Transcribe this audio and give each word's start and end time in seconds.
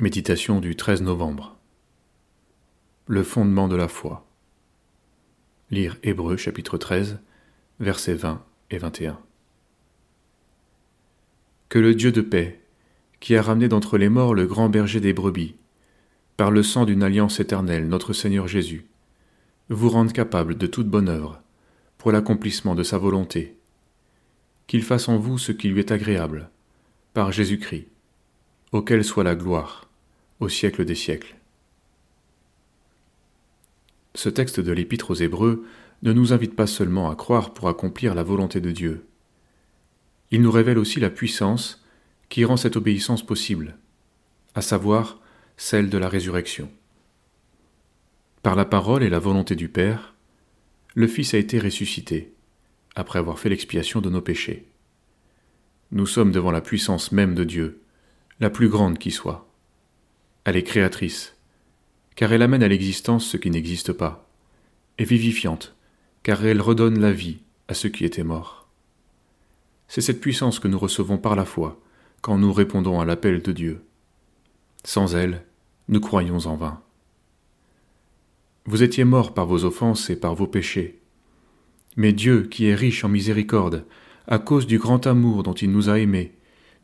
Méditation 0.00 0.60
du 0.60 0.76
13 0.76 1.02
novembre. 1.02 1.58
Le 3.06 3.22
fondement 3.22 3.68
de 3.68 3.76
la 3.76 3.86
foi. 3.86 4.26
Lire 5.70 5.98
Hébreu 6.02 6.38
chapitre 6.38 6.78
13, 6.78 7.18
versets 7.80 8.14
20 8.14 8.42
et 8.70 8.78
21. 8.78 9.20
Que 11.68 11.78
le 11.78 11.94
Dieu 11.94 12.12
de 12.12 12.22
paix, 12.22 12.62
qui 13.20 13.36
a 13.36 13.42
ramené 13.42 13.68
d'entre 13.68 13.98
les 13.98 14.08
morts 14.08 14.34
le 14.34 14.46
grand 14.46 14.70
berger 14.70 15.00
des 15.00 15.12
brebis, 15.12 15.54
par 16.38 16.50
le 16.50 16.62
sang 16.62 16.86
d'une 16.86 17.02
alliance 17.02 17.38
éternelle, 17.38 17.86
notre 17.86 18.14
Seigneur 18.14 18.48
Jésus, 18.48 18.86
vous 19.68 19.90
rende 19.90 20.14
capable 20.14 20.56
de 20.56 20.66
toute 20.66 20.88
bonne 20.88 21.10
œuvre, 21.10 21.42
pour 21.98 22.10
l'accomplissement 22.10 22.74
de 22.74 22.84
sa 22.84 22.96
volonté, 22.96 23.58
qu'il 24.66 24.82
fasse 24.82 25.10
en 25.10 25.18
vous 25.18 25.36
ce 25.36 25.52
qui 25.52 25.68
lui 25.68 25.80
est 25.80 25.92
agréable, 25.92 26.48
par 27.12 27.32
Jésus-Christ, 27.32 27.88
auquel 28.72 29.04
soit 29.04 29.24
la 29.24 29.34
gloire 29.34 29.89
au 30.40 30.48
siècle 30.48 30.84
des 30.84 30.94
siècles. 30.94 31.36
Ce 34.14 34.28
texte 34.28 34.58
de 34.58 34.72
l'Épître 34.72 35.12
aux 35.12 35.14
Hébreux 35.14 35.64
ne 36.02 36.12
nous 36.12 36.32
invite 36.32 36.56
pas 36.56 36.66
seulement 36.66 37.10
à 37.10 37.14
croire 37.14 37.52
pour 37.54 37.68
accomplir 37.68 38.14
la 38.14 38.22
volonté 38.22 38.60
de 38.60 38.70
Dieu. 38.70 39.06
Il 40.30 40.42
nous 40.42 40.50
révèle 40.50 40.78
aussi 40.78 40.98
la 40.98 41.10
puissance 41.10 41.84
qui 42.28 42.44
rend 42.44 42.56
cette 42.56 42.76
obéissance 42.76 43.24
possible, 43.24 43.76
à 44.54 44.62
savoir 44.62 45.20
celle 45.56 45.90
de 45.90 45.98
la 45.98 46.08
résurrection. 46.08 46.70
Par 48.42 48.56
la 48.56 48.64
parole 48.64 49.02
et 49.02 49.10
la 49.10 49.18
volonté 49.18 49.54
du 49.54 49.68
Père, 49.68 50.14
le 50.94 51.06
Fils 51.06 51.34
a 51.34 51.38
été 51.38 51.58
ressuscité, 51.58 52.32
après 52.94 53.18
avoir 53.18 53.38
fait 53.38 53.48
l'expiation 53.48 54.00
de 54.00 54.10
nos 54.10 54.22
péchés. 54.22 54.66
Nous 55.92 56.06
sommes 56.06 56.32
devant 56.32 56.50
la 56.50 56.60
puissance 56.60 57.12
même 57.12 57.34
de 57.34 57.44
Dieu, 57.44 57.82
la 58.38 58.48
plus 58.48 58.68
grande 58.68 58.98
qui 58.98 59.10
soit. 59.10 59.49
Elle 60.44 60.56
est 60.56 60.62
créatrice, 60.62 61.36
car 62.16 62.32
elle 62.32 62.42
amène 62.42 62.62
à 62.62 62.68
l'existence 62.68 63.26
ce 63.26 63.36
qui 63.36 63.50
n'existe 63.50 63.92
pas, 63.92 64.28
et 64.98 65.04
vivifiante, 65.04 65.74
car 66.22 66.44
elle 66.44 66.62
redonne 66.62 66.98
la 66.98 67.12
vie 67.12 67.38
à 67.68 67.74
ceux 67.74 67.90
qui 67.90 68.04
étaient 68.04 68.24
morts. 68.24 68.68
C'est 69.88 70.00
cette 70.00 70.20
puissance 70.20 70.58
que 70.58 70.68
nous 70.68 70.78
recevons 70.78 71.18
par 71.18 71.36
la 71.36 71.44
foi 71.44 71.80
quand 72.22 72.38
nous 72.38 72.52
répondons 72.52 73.00
à 73.00 73.04
l'appel 73.04 73.42
de 73.42 73.52
Dieu. 73.52 73.82
Sans 74.84 75.14
elle, 75.14 75.44
nous 75.88 76.00
croyons 76.00 76.46
en 76.46 76.56
vain. 76.56 76.80
Vous 78.64 78.82
étiez 78.82 79.04
morts 79.04 79.34
par 79.34 79.46
vos 79.46 79.64
offenses 79.64 80.10
et 80.10 80.16
par 80.16 80.34
vos 80.34 80.46
péchés. 80.46 81.00
Mais 81.96 82.12
Dieu, 82.12 82.42
qui 82.42 82.66
est 82.66 82.74
riche 82.74 83.04
en 83.04 83.08
miséricorde, 83.08 83.84
à 84.26 84.38
cause 84.38 84.66
du 84.66 84.78
grand 84.78 85.06
amour 85.06 85.42
dont 85.42 85.54
il 85.54 85.70
nous 85.70 85.90
a 85.90 85.98
aimés, 85.98 86.32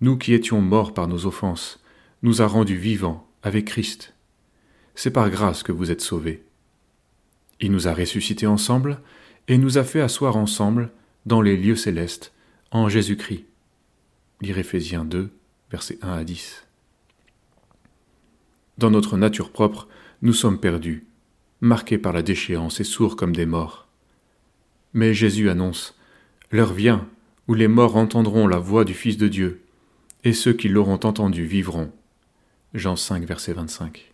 nous 0.00 0.18
qui 0.18 0.34
étions 0.34 0.60
morts 0.60 0.92
par 0.92 1.08
nos 1.08 1.26
offenses, 1.26 1.82
nous 2.22 2.42
a 2.42 2.46
rendus 2.46 2.76
vivants 2.76 3.25
avec 3.46 3.66
Christ. 3.66 4.12
C'est 4.96 5.12
par 5.12 5.30
grâce 5.30 5.62
que 5.62 5.70
vous 5.70 5.92
êtes 5.92 6.00
sauvés. 6.00 6.42
Il 7.60 7.70
nous 7.70 7.86
a 7.86 7.94
ressuscités 7.94 8.48
ensemble 8.48 9.00
et 9.46 9.56
nous 9.56 9.78
a 9.78 9.84
fait 9.84 10.00
asseoir 10.00 10.36
ensemble 10.36 10.90
dans 11.26 11.40
les 11.40 11.56
lieux 11.56 11.76
célestes 11.76 12.32
en 12.72 12.88
Jésus-Christ. 12.88 13.44
Lire 14.40 14.58
Éphésiens 14.58 15.04
2, 15.04 15.30
versets 15.70 15.98
1 16.02 16.12
à 16.12 16.24
10. 16.24 16.66
Dans 18.78 18.90
notre 18.90 19.16
nature 19.16 19.52
propre, 19.52 19.86
nous 20.22 20.32
sommes 20.32 20.58
perdus, 20.58 21.06
marqués 21.60 21.98
par 21.98 22.12
la 22.12 22.22
déchéance 22.22 22.80
et 22.80 22.84
sourds 22.84 23.14
comme 23.14 23.36
des 23.36 23.46
morts. 23.46 23.86
Mais 24.92 25.14
Jésus 25.14 25.50
annonce 25.50 25.96
L'heure 26.50 26.74
vient 26.74 27.08
où 27.46 27.54
les 27.54 27.68
morts 27.68 27.94
entendront 27.94 28.48
la 28.48 28.58
voix 28.58 28.84
du 28.84 28.92
Fils 28.92 29.18
de 29.18 29.28
Dieu, 29.28 29.62
et 30.24 30.32
ceux 30.32 30.52
qui 30.52 30.68
l'auront 30.68 30.94
entendu 31.04 31.46
vivront. 31.46 31.92
Jean 32.74 32.96
5, 32.96 33.24
verset 33.24 33.52
25. 33.52 34.12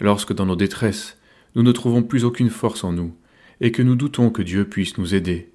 Lorsque 0.00 0.32
dans 0.32 0.46
nos 0.46 0.56
détresses, 0.56 1.18
nous 1.54 1.62
ne 1.62 1.72
trouvons 1.72 2.02
plus 2.02 2.24
aucune 2.24 2.50
force 2.50 2.84
en 2.84 2.92
nous, 2.92 3.14
et 3.60 3.72
que 3.72 3.82
nous 3.82 3.96
doutons 3.96 4.30
que 4.30 4.42
Dieu 4.42 4.68
puisse 4.68 4.98
nous 4.98 5.14
aider, 5.14 5.52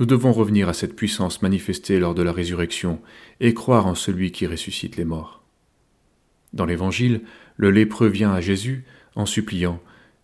nous 0.00 0.06
devons 0.06 0.32
revenir 0.32 0.68
à 0.68 0.72
cette 0.72 0.96
puissance 0.96 1.42
manifestée 1.42 2.00
lors 2.00 2.14
de 2.14 2.22
la 2.22 2.32
résurrection 2.32 3.00
et 3.40 3.54
croire 3.54 3.86
en 3.86 3.94
celui 3.94 4.32
qui 4.32 4.46
ressuscite 4.46 4.96
les 4.96 5.04
morts. 5.04 5.44
Dans 6.52 6.66
l'Évangile, 6.66 7.22
le 7.56 7.70
lépreux 7.70 8.08
vient 8.08 8.32
à 8.32 8.40
Jésus 8.40 8.84
en 9.14 9.26
suppliant 9.26 9.80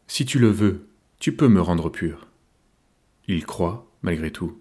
Si 0.06 0.24
tu 0.24 0.38
le 0.38 0.48
veux, 0.48 0.88
tu 1.20 1.32
peux 1.32 1.48
me 1.48 1.60
rendre 1.60 1.90
pur. 1.90 2.26
Il 3.28 3.44
croit, 3.46 3.88
malgré 4.02 4.30
tout, 4.30 4.58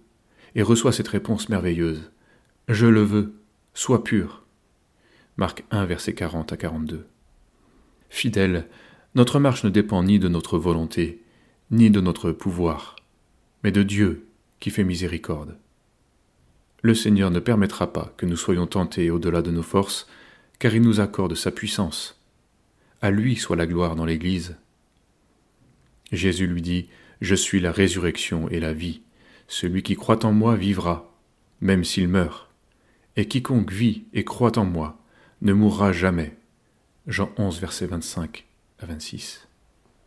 et 0.54 0.62
reçoit 0.62 0.92
cette 0.92 1.08
réponse 1.08 1.48
merveilleuse 1.48 2.12
Je 2.68 2.86
le 2.86 3.02
veux, 3.02 3.34
sois 3.74 4.04
pur. 4.04 4.44
Marc 5.38 5.62
1, 5.70 5.84
verset 5.84 6.14
40 6.14 6.52
à 6.52 6.56
42. 6.56 7.06
Fidèle, 8.10 8.66
notre 9.14 9.38
marche 9.38 9.62
ne 9.62 9.70
dépend 9.70 10.02
ni 10.02 10.18
de 10.18 10.26
notre 10.26 10.58
volonté, 10.58 11.22
ni 11.70 11.90
de 11.90 12.00
notre 12.00 12.32
pouvoir, 12.32 12.96
mais 13.62 13.70
de 13.70 13.84
Dieu 13.84 14.26
qui 14.58 14.70
fait 14.70 14.82
miséricorde. 14.82 15.56
Le 16.82 16.92
Seigneur 16.92 17.30
ne 17.30 17.38
permettra 17.38 17.92
pas 17.92 18.12
que 18.16 18.26
nous 18.26 18.36
soyons 18.36 18.66
tentés 18.66 19.12
au-delà 19.12 19.40
de 19.40 19.52
nos 19.52 19.62
forces, 19.62 20.08
car 20.58 20.74
il 20.74 20.82
nous 20.82 20.98
accorde 20.98 21.36
sa 21.36 21.52
puissance. 21.52 22.20
À 23.00 23.12
lui 23.12 23.36
soit 23.36 23.54
la 23.54 23.68
gloire 23.68 23.94
dans 23.94 24.06
l'Église. 24.06 24.56
Jésus 26.10 26.48
lui 26.48 26.62
dit, 26.62 26.88
Je 27.20 27.36
suis 27.36 27.60
la 27.60 27.70
résurrection 27.70 28.48
et 28.48 28.58
la 28.58 28.72
vie. 28.72 29.02
Celui 29.46 29.84
qui 29.84 29.94
croit 29.94 30.26
en 30.26 30.32
moi 30.32 30.56
vivra, 30.56 31.14
même 31.60 31.84
s'il 31.84 32.08
meurt. 32.08 32.50
Et 33.14 33.28
quiconque 33.28 33.70
vit 33.70 34.02
et 34.14 34.24
croit 34.24 34.58
en 34.58 34.64
moi 34.64 34.98
ne 35.42 35.52
mourra 35.52 35.92
jamais. 35.92 36.36
Jean 37.06 37.30
11, 37.36 37.60
verset 37.60 37.86
25 37.86 38.46
à 38.78 38.86
26. 38.86 39.47